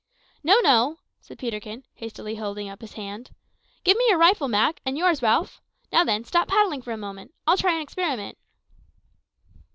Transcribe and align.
"No, 0.43 0.59
no," 0.61 0.97
said 1.19 1.37
Peterkin, 1.37 1.83
hastily 1.93 2.33
holding 2.33 2.67
up 2.67 2.81
his 2.81 2.93
hand. 2.93 3.35
"Give 3.83 3.95
me 3.97 4.05
your 4.07 4.17
rifle, 4.17 4.47
Mak; 4.47 4.81
and 4.83 4.97
yours, 4.97 5.21
Ralph. 5.21 5.61
Now 5.91 6.03
then, 6.03 6.23
stop 6.23 6.47
paddling 6.47 6.81
for 6.81 6.91
a 6.91 6.97
moment; 6.97 7.35
I'll 7.45 7.55
try 7.55 7.75
an 7.75 7.81
experiment." 7.83 8.39